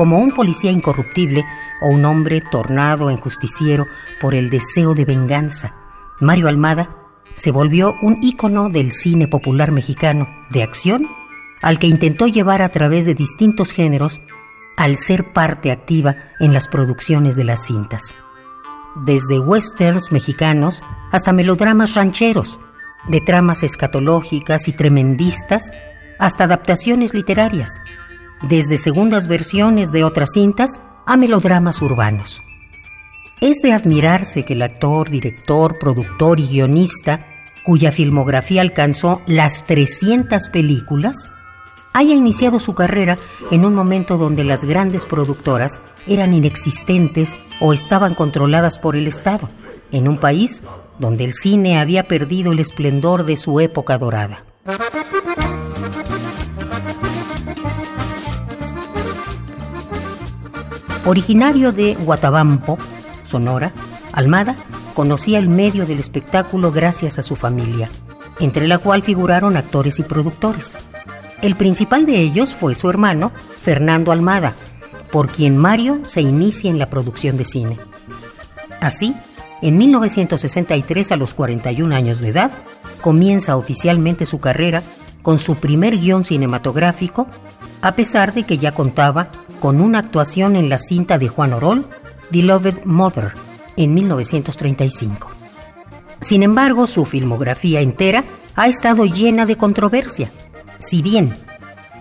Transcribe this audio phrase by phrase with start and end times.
[0.00, 1.44] como un policía incorruptible
[1.82, 3.86] o un hombre tornado en justiciero
[4.18, 5.74] por el deseo de venganza.
[6.20, 6.88] Mario Almada
[7.34, 11.06] se volvió un ícono del cine popular mexicano de acción
[11.60, 14.22] al que intentó llevar a través de distintos géneros
[14.78, 18.14] al ser parte activa en las producciones de las cintas.
[19.04, 22.58] Desde westerns mexicanos hasta melodramas rancheros,
[23.06, 25.70] de tramas escatológicas y tremendistas
[26.18, 27.82] hasta adaptaciones literarias,
[28.42, 32.42] desde segundas versiones de otras cintas a melodramas urbanos.
[33.40, 37.26] Es de admirarse que el actor, director, productor y guionista,
[37.64, 41.30] cuya filmografía alcanzó las 300 películas,
[41.92, 43.18] haya iniciado su carrera
[43.50, 49.48] en un momento donde las grandes productoras eran inexistentes o estaban controladas por el Estado,
[49.90, 50.62] en un país
[50.98, 54.44] donde el cine había perdido el esplendor de su época dorada.
[61.10, 62.78] Originario de Guatabampo,
[63.24, 63.72] Sonora,
[64.12, 64.54] Almada
[64.94, 67.90] conocía el medio del espectáculo gracias a su familia,
[68.38, 70.74] entre la cual figuraron actores y productores.
[71.42, 74.54] El principal de ellos fue su hermano, Fernando Almada,
[75.10, 77.76] por quien Mario se inicia en la producción de cine.
[78.80, 79.12] Así,
[79.62, 82.52] en 1963, a los 41 años de edad,
[83.00, 84.84] comienza oficialmente su carrera
[85.22, 87.26] con su primer guion cinematográfico,
[87.82, 89.28] a pesar de que ya contaba
[89.60, 91.86] con una actuación en la cinta de Juan Orol,
[92.30, 93.32] Beloved Mother,
[93.76, 95.28] en 1935.
[96.20, 98.24] Sin embargo, su filmografía entera
[98.56, 100.30] ha estado llena de controversia.
[100.78, 101.34] Si bien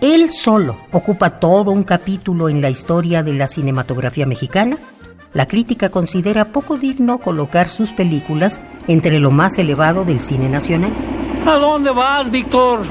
[0.01, 4.77] él solo ocupa todo un capítulo en la historia de la cinematografía mexicana,
[5.33, 10.91] la crítica considera poco digno colocar sus películas entre lo más elevado del cine nacional.
[11.45, 12.81] ¿A dónde vas, Víctor?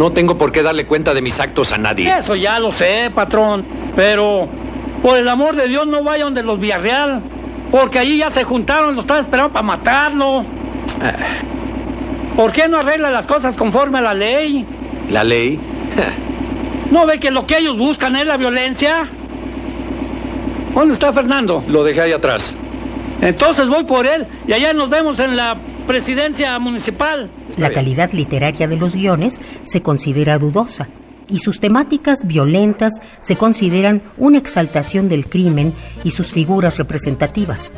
[0.00, 2.10] No tengo por qué darle cuenta de mis actos a nadie.
[2.10, 3.66] Eso ya lo sé, patrón.
[3.94, 4.48] Pero,
[5.02, 7.20] por el amor de Dios, no vaya donde los Villarreal.
[7.70, 10.38] Porque allí ya se juntaron, los están esperando para matarlo.
[11.02, 11.12] Ah.
[12.34, 14.64] ¿Por qué no arregla las cosas conforme a la ley?
[15.10, 15.60] ¿La ley?
[16.90, 19.06] ¿No ve que lo que ellos buscan es la violencia?
[20.74, 21.62] ¿Dónde está Fernando?
[21.68, 22.56] Lo dejé ahí atrás.
[23.20, 25.58] Entonces voy por él y allá nos vemos en la
[25.90, 27.28] presidencia municipal.
[27.56, 30.88] La calidad literaria de los guiones se considera dudosa
[31.28, 35.74] y sus temáticas violentas se consideran una exaltación del crimen
[36.04, 37.72] y sus figuras representativas,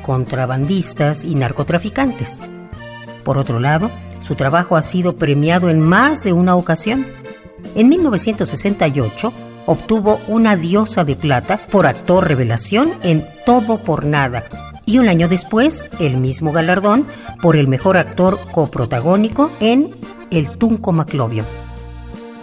[0.00, 2.40] contrabandistas y narcotraficantes.
[3.22, 3.90] Por otro lado,
[4.22, 7.04] su trabajo ha sido premiado en más de una ocasión.
[7.74, 9.30] En 1968,
[9.66, 14.44] obtuvo una diosa de plata por actor revelación en Todo por Nada
[14.88, 17.06] y un año después el mismo galardón
[17.42, 19.90] por el mejor actor coprotagónico en
[20.30, 21.44] El Tunco Maclovio.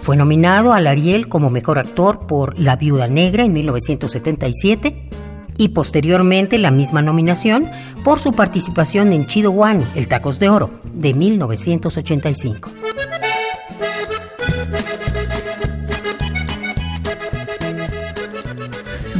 [0.03, 5.09] Fue nominado al Ariel como mejor actor por La Viuda Negra en 1977
[5.57, 7.65] y posteriormente la misma nominación
[8.03, 12.69] por su participación en Chido One, El Tacos de Oro, de 1985.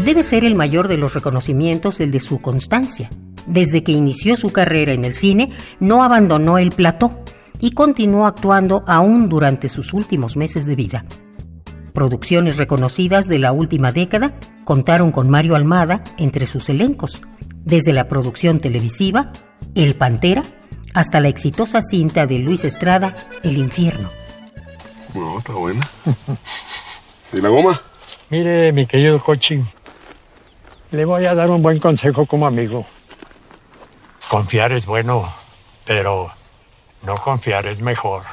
[0.06, 3.10] Debe ser el mayor de los reconocimientos el de su constancia.
[3.48, 7.20] Desde que inició su carrera en el cine, no abandonó el plató
[7.60, 11.06] y continuó actuando aún durante sus últimos meses de vida.
[11.94, 17.22] Producciones reconocidas de la última década contaron con Mario Almada entre sus elencos,
[17.64, 19.32] desde la producción televisiva
[19.74, 20.42] El Pantera
[20.94, 24.10] hasta la exitosa cinta de Luis Estrada El Infierno.
[25.14, 25.88] No, está buena.
[27.34, 27.82] ¿Y la goma?
[28.30, 29.64] Mire, mi querido coaching,
[30.92, 32.86] le voy a dar un buen consejo como amigo.
[34.30, 35.34] Confiar es bueno,
[35.86, 36.32] pero
[37.04, 38.24] no confiar es mejor.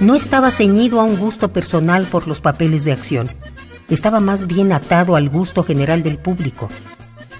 [0.00, 3.28] No estaba ceñido a un gusto personal por los papeles de acción.
[3.90, 6.70] Estaba más bien atado al gusto general del público.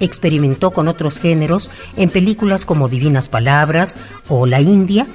[0.01, 3.99] Experimentó con otros géneros en películas como Divinas Palabras
[4.29, 5.07] o La India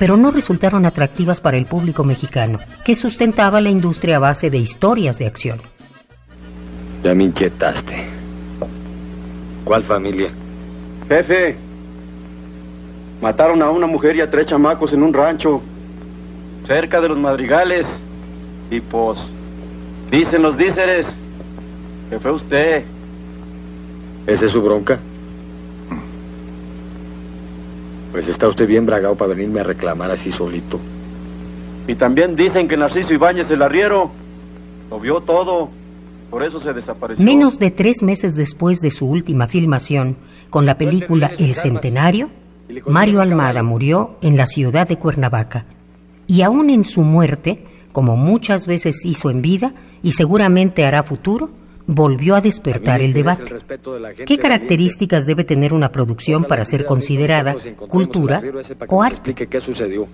[0.00, 4.56] pero no resultaron atractivas para el público mexicano, que sustentaba la industria a base de
[4.56, 5.60] historias de acción.
[7.04, 8.06] Ya me inquietaste.
[9.62, 10.30] ¿Cuál familia?
[11.06, 11.54] Jefe,
[13.20, 15.60] mataron a una mujer y a tres chamacos en un rancho,
[16.66, 17.86] cerca de los madrigales.
[18.70, 19.18] Y pues,
[20.10, 21.06] dicen los díceres
[22.08, 22.84] que fue usted.
[24.26, 24.98] ¿Esa es su bronca?
[28.12, 30.78] Pues está usted bien bragado para venirme a reclamar así solito.
[31.86, 34.10] Y también dicen que Narciso Ibáñez el arriero
[34.90, 35.70] lo vio todo.
[36.30, 37.24] Por eso se desapareció.
[37.24, 40.16] Menos de tres meses después de su última filmación,
[40.48, 42.30] con la película El Centenario,
[42.86, 45.66] Mario Almada murió en la ciudad de Cuernavaca.
[46.28, 51.50] Y aún en su muerte, como muchas veces hizo en vida y seguramente hará futuro,
[51.86, 53.56] volvió a despertar el debate.
[54.26, 57.56] ¿Qué características debe tener una producción para ser considerada
[57.88, 58.42] cultura
[58.88, 59.34] o arte?
[59.34, 60.06] ¿Qué sucedió?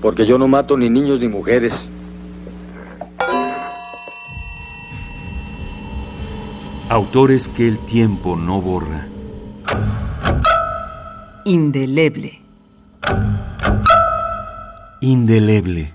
[0.00, 1.74] Porque yo no mato ni niños ni mujeres.
[6.88, 9.06] Autores que el tiempo no borra.
[11.44, 12.40] Indeleble.
[15.00, 15.94] Indeleble.